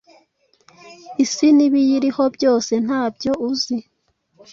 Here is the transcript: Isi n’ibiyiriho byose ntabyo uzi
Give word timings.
Isi 1.23 1.47
n’ibiyiriho 1.55 2.23
byose 2.35 2.73
ntabyo 2.85 3.31
uzi 3.49 3.77